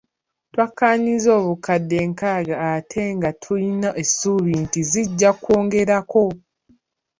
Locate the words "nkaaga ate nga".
2.09-3.29